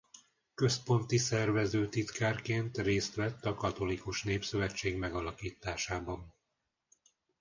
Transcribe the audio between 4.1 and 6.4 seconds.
Népszövetség megalakításában.